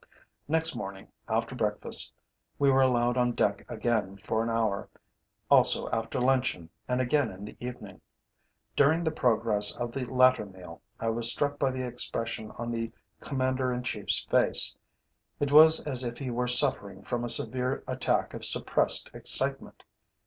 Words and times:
Next 0.47 0.75
morning, 0.75 1.09
after 1.29 1.53
breakfast, 1.53 2.11
we 2.57 2.71
were 2.71 2.81
allowed 2.81 3.17
on 3.17 3.33
deck 3.33 3.69
again 3.69 4.17
for 4.17 4.41
an 4.41 4.49
hour, 4.49 4.89
also 5.47 5.89
after 5.91 6.19
luncheon, 6.19 6.71
and 6.87 6.99
again 6.99 7.31
in 7.31 7.45
the 7.45 7.55
evening. 7.59 8.01
During 8.75 9.03
the 9.03 9.11
progress 9.11 9.77
of 9.77 9.91
the 9.91 10.05
latter 10.11 10.47
meal 10.47 10.81
I 10.99 11.09
was 11.09 11.29
struck 11.31 11.59
by 11.59 11.69
the 11.69 11.85
expression 11.85 12.49
on 12.57 12.71
the 12.71 12.91
Commander 13.19 13.71
in 13.71 13.83
Chief's 13.83 14.23
face. 14.23 14.75
It 15.39 15.51
was 15.51 15.83
as 15.83 16.03
if 16.03 16.17
he 16.17 16.31
were 16.31 16.47
suffering 16.47 17.03
from 17.03 17.23
a 17.23 17.29
severe 17.29 17.83
attack 17.87 18.33
of 18.33 18.43
suppressed 18.43 19.11
excitement. 19.13 19.83